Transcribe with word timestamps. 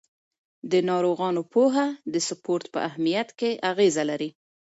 د 0.71 0.73
ناروغانو 0.89 1.41
پوهه 1.53 1.87
د 2.13 2.15
سپورت 2.27 2.65
په 2.73 2.79
اهمیت 2.89 3.29
کې 3.39 3.51
اغېزه 3.71 4.03
لري. 4.09 4.29